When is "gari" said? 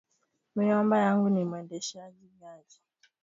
2.39-2.75